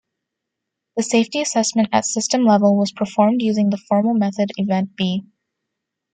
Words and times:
The 0.97 1.03
safety 1.03 1.41
assessment 1.41 1.89
at 1.91 2.05
system 2.05 2.43
level 2.43 2.75
was 2.75 2.91
performed 2.91 3.43
using 3.43 3.69
the 3.69 3.77
formal 3.77 4.15
method 4.15 4.49
Event-B. 4.57 5.27